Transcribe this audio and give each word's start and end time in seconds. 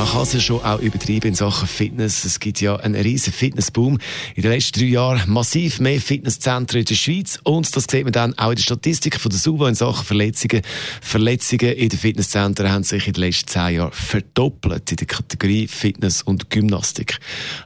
Man 0.00 0.08
kann 0.08 0.22
es 0.22 0.32
ja 0.32 0.40
schon 0.40 0.62
auch 0.62 0.80
übertreiben 0.80 1.28
in 1.28 1.34
Sachen 1.34 1.68
Fitness. 1.68 2.24
Es 2.24 2.40
gibt 2.40 2.62
ja 2.62 2.74
einen 2.74 2.94
riesen 2.94 3.34
Fitnessboom. 3.34 3.98
In 4.34 4.42
den 4.42 4.50
letzten 4.50 4.80
drei 4.80 4.86
Jahren 4.86 5.30
massiv 5.30 5.78
mehr 5.78 6.00
Fitnesszentren 6.00 6.80
in 6.80 6.86
der 6.86 6.94
Schweiz. 6.94 7.38
Und 7.44 7.76
das 7.76 7.84
sieht 7.84 8.04
man 8.04 8.12
dann 8.14 8.32
auch 8.38 8.48
in 8.48 8.56
der 8.56 8.62
Statistik 8.62 9.20
von 9.20 9.28
der 9.28 9.38
SUVA 9.38 9.68
in 9.68 9.74
Sachen 9.74 10.06
Verletzungen. 10.06 10.62
Verletzungen 11.02 11.74
in 11.74 11.90
den 11.90 11.98
Fitnesszentren 11.98 12.72
haben 12.72 12.82
sich 12.82 13.08
in 13.08 13.12
den 13.12 13.24
letzten 13.24 13.48
zehn 13.48 13.74
Jahren 13.74 13.92
verdoppelt 13.92 14.90
in 14.90 14.96
der 14.96 15.06
Kategorie 15.06 15.68
Fitness 15.68 16.22
und 16.22 16.48
Gymnastik. 16.48 17.18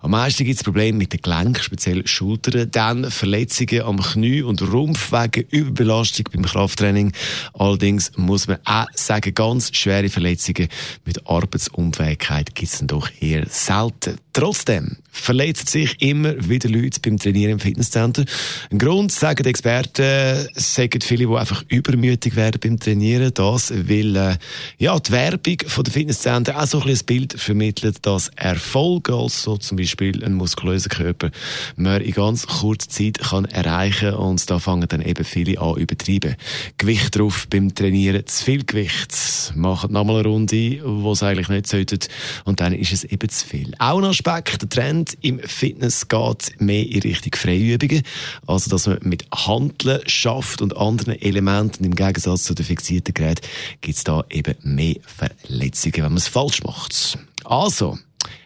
Am 0.00 0.12
meisten 0.12 0.46
gibt 0.46 0.56
es 0.56 0.64
Probleme 0.64 0.96
mit 0.96 1.12
den 1.12 1.20
Gelenken, 1.20 1.62
speziell 1.62 2.06
Schultern. 2.06 2.70
Dann 2.70 3.10
Verletzungen 3.10 3.82
am 3.82 4.00
Knie 4.00 4.40
und 4.40 4.62
Rumpf 4.62 5.12
wegen 5.12 5.46
Überbelastung 5.50 6.24
beim 6.32 6.46
Krafttraining. 6.46 7.12
Allerdings 7.52 8.10
muss 8.16 8.48
man 8.48 8.56
auch 8.64 8.86
sagen, 8.94 9.34
ganz 9.34 9.76
schwere 9.76 10.08
Verletzungen 10.08 10.68
mit 11.04 11.26
Arbeitsunfähigkeit 11.26 12.21
Möglichkeit 12.22 12.54
gibt 12.54 12.72
es 12.72 12.78
doch 12.86 13.10
eher 13.20 13.46
selten. 13.48 14.18
Trotzdem 14.34 14.96
verletzen 15.10 15.66
sich 15.66 16.00
immer 16.00 16.48
wieder 16.48 16.70
Leute 16.70 17.00
beim 17.00 17.18
Trainieren 17.18 17.52
im 17.52 17.60
Fitnesscenter. 17.60 18.24
Ein 18.70 18.78
Grund, 18.78 19.12
sagen 19.12 19.42
die 19.42 19.50
Experten, 19.50 20.48
sagen 20.54 21.02
viele, 21.02 21.26
die 21.26 21.34
einfach 21.34 21.62
übermütig 21.68 22.34
werden 22.34 22.58
beim 22.58 22.80
Trainieren. 22.80 23.32
Das, 23.34 23.70
weil 23.70 24.16
äh, 24.16 24.36
ja, 24.78 24.98
die 24.98 25.12
Werbung 25.12 25.58
von 25.66 25.84
der 25.84 25.92
Fitnesscenter 25.92 26.58
auch 26.58 26.66
so 26.66 26.80
ein, 26.80 26.88
ein 26.88 26.98
Bild 27.04 27.34
vermittelt, 27.34 28.06
dass 28.06 28.28
Erfolg, 28.36 29.10
also 29.10 29.58
zum 29.58 29.76
Beispiel 29.76 30.24
ein 30.24 30.32
muskulöser 30.32 30.88
Körper, 30.88 31.30
man 31.76 32.00
in 32.00 32.12
ganz 32.12 32.46
kurzer 32.46 32.88
Zeit 32.88 33.18
kann 33.18 33.44
erreichen 33.44 34.14
und 34.14 34.50
da 34.50 34.58
fangen 34.58 34.88
dann 34.88 35.02
eben 35.02 35.26
viele 35.26 35.60
an 35.60 35.76
übertreiben. 35.76 36.36
Gewicht 36.78 37.18
drauf 37.18 37.46
beim 37.50 37.74
Trainieren, 37.74 38.26
zu 38.26 38.44
viel 38.44 38.64
Gewicht, 38.64 39.14
machen 39.54 39.92
nochmal 39.92 40.20
eine 40.20 40.28
Runde, 40.28 40.80
wo 40.84 41.12
es 41.12 41.22
eigentlich 41.22 41.50
nicht 41.50 41.66
sollte 41.66 41.98
und 42.46 42.60
dann 42.60 42.72
ist 42.72 42.92
es 42.92 43.04
eben 43.04 43.28
zu 43.28 43.46
viel. 43.46 43.74
Auch 43.78 44.02
ein 44.02 44.21
Aspekt, 44.24 44.62
der 44.62 44.68
Trend 44.68 45.18
im 45.20 45.40
Fitness 45.40 46.06
geht 46.06 46.60
mehr 46.60 46.86
in 46.86 47.00
Richtung 47.00 47.34
Freiübungen, 47.34 48.02
also 48.46 48.70
dass 48.70 48.86
man 48.86 48.98
mit 49.02 49.24
Handeln 49.32 50.00
schafft 50.06 50.62
und 50.62 50.76
anderen 50.76 51.20
Elementen 51.20 51.84
im 51.84 51.94
Gegensatz 51.94 52.44
zu 52.44 52.54
den 52.54 52.64
fixierten 52.64 53.14
Geräten 53.14 53.44
gibt 53.80 53.96
es 53.96 54.04
da 54.04 54.24
eben 54.30 54.54
mehr 54.62 54.96
Verletzungen, 55.04 55.96
wenn 55.96 56.02
man 56.04 56.16
es 56.18 56.28
falsch 56.28 56.62
macht. 56.62 57.18
Also, 57.44 57.98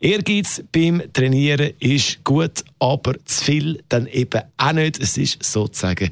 Ehrgeiz 0.00 0.62
beim 0.72 1.02
Trainieren 1.12 1.72
ist 1.80 2.24
gut, 2.24 2.64
aber 2.78 3.22
zu 3.26 3.44
viel 3.44 3.84
dann 3.90 4.06
eben 4.06 4.42
auch 4.56 4.72
nicht. 4.72 4.98
Es 4.98 5.18
ist 5.18 5.42
sozusagen 5.42 6.10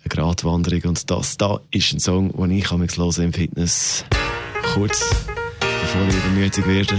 eine 0.00 0.08
Gratwanderung 0.08 0.82
und 0.82 1.08
das 1.10 1.36
da 1.36 1.60
ist 1.70 1.92
ein 1.92 2.00
Song, 2.00 2.32
den 2.32 2.50
ich 2.50 2.70
im 2.72 3.32
Fitness 3.32 4.04
kurz 4.74 5.00
bevor 5.60 6.08
ich 6.08 6.16
übermütig 6.16 6.66
werde. 6.66 6.98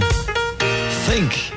Think. 1.05 1.56